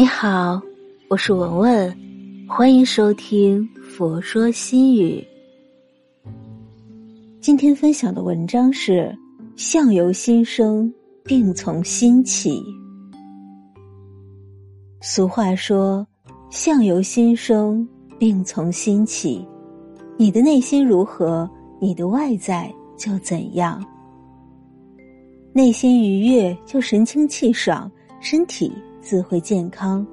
[0.00, 0.58] 你好，
[1.10, 1.94] 我是文文，
[2.48, 5.22] 欢迎收听《佛说心语》。
[7.38, 9.14] 今天分享的文章是
[9.56, 10.90] “相由心生，
[11.22, 12.62] 病从心起”。
[15.02, 16.06] 俗话说
[16.48, 17.86] ：“相由心生，
[18.18, 19.46] 病从心起。”
[20.16, 21.46] 你的内心如何，
[21.78, 23.84] 你的外在就怎样。
[25.52, 30.04] 内心愉悦，就神清气爽，身体自会健康；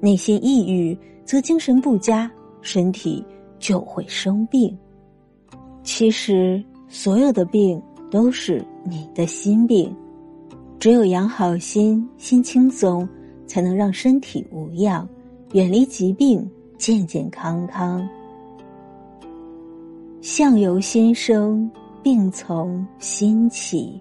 [0.00, 2.30] 内心抑郁，则精神不佳，
[2.60, 3.24] 身体
[3.58, 4.76] 就会生病。
[5.82, 9.94] 其实，所有的病都是你的心病。
[10.78, 13.08] 只有养好心，心轻松，
[13.46, 15.08] 才能让身体无恙，
[15.52, 18.06] 远离疾病，健健康康。
[20.20, 21.70] 相由心生，
[22.02, 24.00] 病从心起。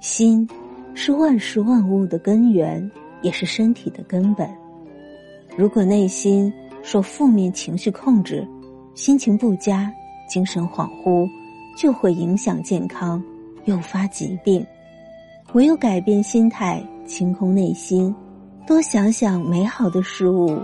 [0.00, 0.48] 心
[0.94, 2.90] 是万事万物的根源，
[3.22, 4.48] 也是身体的根本。
[5.56, 8.46] 如果内心受负面情绪控制，
[8.94, 9.92] 心情不佳，
[10.28, 11.28] 精神恍惚，
[11.76, 13.22] 就会影响健康，
[13.64, 14.64] 诱发疾病。
[15.52, 18.14] 唯有改变心态，清空内心，
[18.66, 20.60] 多想想美好的事物，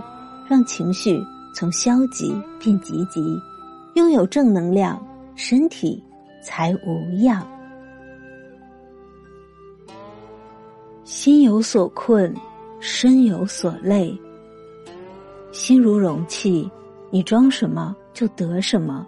[0.47, 1.19] 让情绪
[1.55, 3.21] 从消极变积极。
[3.95, 5.01] 拥有正能量，
[5.35, 6.03] 身体
[6.43, 7.47] 才无恙。
[11.03, 12.33] 心有所困，
[12.79, 14.17] 身有所累。
[15.51, 16.69] 心如容器，
[17.11, 19.05] 你装什么就得什么。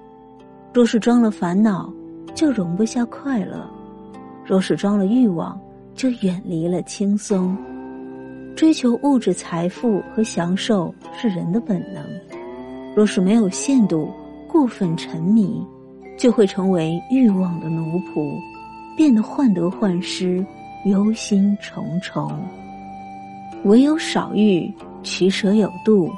[0.74, 1.92] 若是装了烦恼，
[2.34, 3.60] 就容不下快乐；
[4.46, 5.60] 若是装了欲望，
[5.94, 7.58] 就远离了轻松。
[8.56, 12.04] 追求物质财富和享受是人的本能，
[12.96, 14.10] 若是没有限度。
[14.48, 15.62] 过分沉迷，
[16.18, 18.40] 就会成为欲望的奴仆，
[18.96, 20.46] 变得患得患失、
[20.86, 22.32] 忧心忡忡。
[23.64, 26.12] 唯有少欲、取舍有度，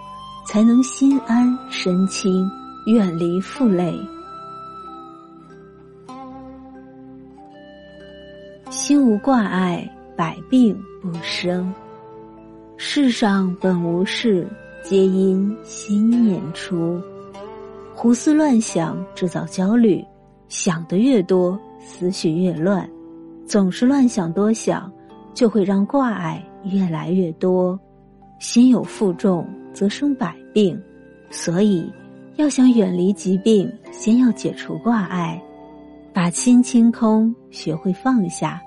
[0.46, 2.46] 才能心安身轻，
[2.86, 3.98] 远离负累。
[8.70, 11.74] 心无挂碍，百病不生。
[12.76, 14.46] 世上本无事，
[14.84, 17.02] 皆因心念出。
[17.96, 20.04] 胡思乱想制造焦虑，
[20.50, 22.88] 想的越多，思绪越乱，
[23.48, 24.92] 总是乱想多想，
[25.34, 27.80] 就会让挂碍越来越多。
[28.40, 30.80] 心有负重，则生百病，
[31.32, 31.90] 所以
[32.36, 35.42] 要想远离疾病，先要解除挂碍，
[36.14, 38.62] 把心清空，学会放下。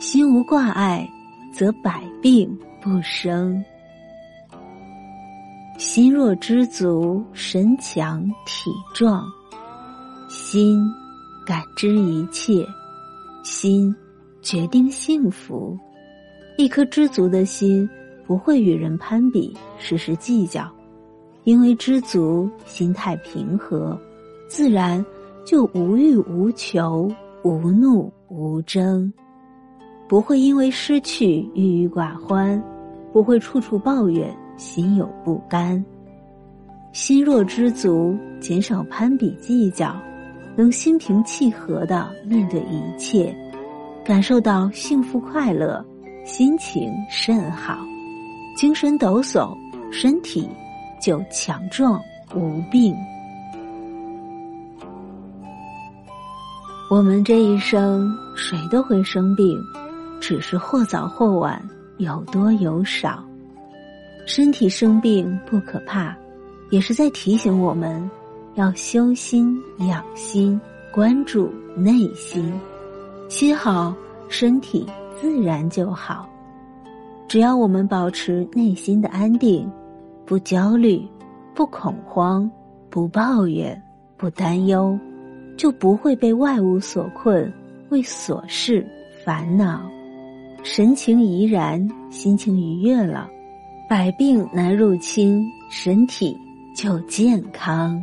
[0.00, 1.06] 心无挂碍，
[1.52, 3.62] 则百病不生。
[5.78, 9.24] 心若知足，神强体壮。
[10.28, 10.82] 心
[11.46, 12.66] 感知一切，
[13.44, 13.94] 心
[14.46, 15.76] 决定幸福。
[16.56, 17.88] 一颗知足的心，
[18.24, 20.70] 不会与人攀比，事事计较，
[21.42, 24.00] 因为知足，心态平和，
[24.46, 25.04] 自然
[25.44, 27.12] 就无欲无求，
[27.42, 29.12] 无怒无争，
[30.06, 32.62] 不会因为失去郁郁寡欢，
[33.12, 34.32] 不会处处抱怨。
[34.56, 35.84] 心有不甘，
[36.92, 39.94] 心若知足，减少攀比计较，
[40.54, 43.36] 能心平气和的面对一切，
[44.06, 45.84] 感受到幸福快乐，
[46.24, 47.76] 心情甚好，
[48.56, 49.52] 精神抖擞，
[49.90, 50.48] 身体
[51.02, 52.00] 就强壮
[52.32, 52.94] 无病。
[56.88, 59.58] 我们这一生谁都会生病，
[60.20, 61.60] 只是或早或晚，
[61.98, 63.24] 有多有少。
[64.24, 66.16] 身体生病不可怕，
[66.70, 68.08] 也是在提醒我们，
[68.54, 70.60] 要修心养心，
[70.94, 72.52] 关注内心。
[73.38, 73.94] 心好，
[74.30, 74.86] 身体
[75.20, 76.26] 自然就好。
[77.28, 79.70] 只要我们保持内心的安定，
[80.24, 81.06] 不焦虑，
[81.54, 82.50] 不恐慌，
[82.88, 83.78] 不抱怨，
[84.16, 84.98] 不担忧，
[85.54, 87.52] 就不会被外物所困，
[87.90, 88.88] 为琐事
[89.22, 89.82] 烦恼。
[90.62, 93.28] 神情怡然，心情愉悦了。
[93.86, 96.34] 百病难入侵，身体
[96.74, 98.02] 就健康。